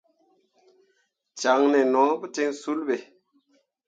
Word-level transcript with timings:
Caŋne 1.39 1.79
no 1.93 2.03
ka 2.19 2.27
ten 2.35 2.51
sul 2.61 2.79
be. 2.87 2.95